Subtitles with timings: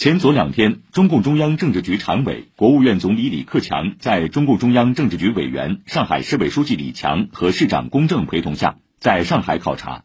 [0.00, 10.04] 前昨两天，中共中央政治局常委、国务院总理李克强在中共中央政治局委员、上海市委书记李强和市长龚正陪同下，在上海考察。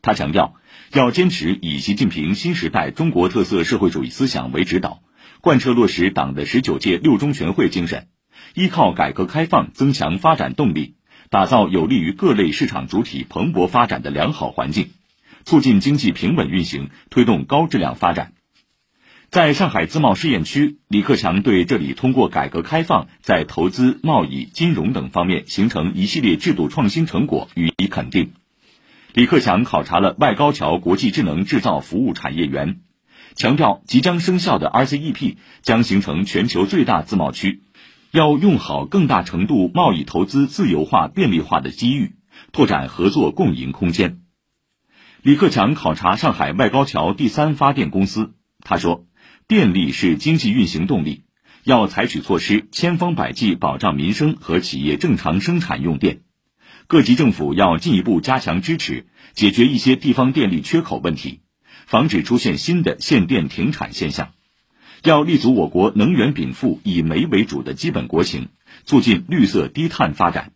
[0.00, 0.54] 他强调，
[0.90, 5.02] 要坚持以习近平新时代中国特色社会主义思想为指导，
[5.42, 8.06] 贯彻落实党的十九届六中全会精神，
[8.54, 10.94] 依靠改革开放增强发展动力，
[11.28, 14.92] 打造有利于各类市场主体蓬勃发展的良好环境，
[15.44, 18.32] 促进经济平稳运行，推动高质量发展。
[19.36, 28.32] 在上海自贸试验区，李克强对这里通过改革开放在投资、贸易、金融等方面形成一系列制度创新成果予以肯定。
[29.12, 32.80] 李克强考察了外高桥国际智能制造服务产业园，
[33.34, 37.60] 强调即将生效的 RCEP 将形成全球最大自贸区，
[38.12, 42.14] 要用好更大程度贸易投资自由化便利化的机遇，
[42.52, 44.20] 拓展合作共赢空间。
[45.20, 49.04] 李克强考察上海外高桥第三发电公司，他说。
[49.48, 51.22] 电力是经济运行动力，
[51.62, 56.22] 要采取措施，千方百计保障民生和企业正常生产用电。
[56.88, 61.42] 各级政府要进一步加强支持，解决一些地方电力缺口问题，
[61.86, 64.32] 防止出现新的限电停产现象。
[65.04, 68.48] 要立足我国能源禀赋以煤为主的基本国情，
[68.84, 70.54] 促进绿色低碳发展。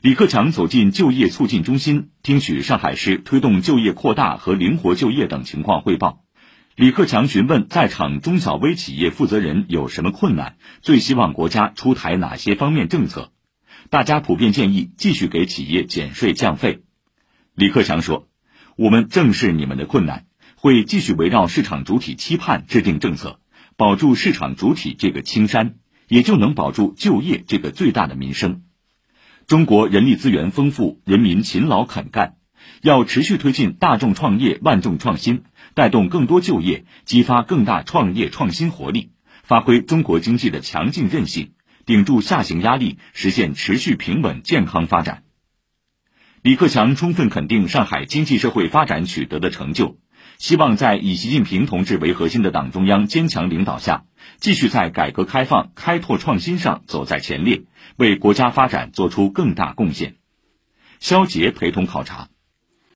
[0.00, 6.23] 李克强走进就业促进中心，听取上海市推动就业扩大和灵活就业等情况汇报。
[6.76, 13.30] 李克强询问在场中小微企业负责人有什么困难，最希望国家出台哪些方面政策？
[13.90, 16.82] 大家普遍建议继续给企业减税降费。
[17.54, 18.26] 李克强说
[18.74, 23.38] ：“我们正视你们的困难，会继续围绕市场主体期盼制定政策，
[23.76, 25.76] 保住市场主体这个青山，
[26.08, 28.64] 也就能保住就业这个最大的民生。
[29.46, 32.34] 中国人力资源丰富，人民勤劳肯干。”
[32.82, 39.10] 要持续推进大众创业、万众创新，带动更多就业，激发更大创业创新活力，
[39.42, 41.52] 发挥中国经济的强劲韧性，
[41.86, 45.22] 顶住下行压力，实现持续平稳健康发展。
[46.42, 49.98] 李克强充分肯定上海经济社会发展取得的成就，
[50.36, 54.04] 希望在以习近平同志为核心的党中央坚强领导下，
[54.38, 57.62] 继续在改革开放、开拓创新上走在前列，
[57.96, 60.16] 为国家发展做出更大贡献。
[61.00, 62.28] 肖捷陪同考察。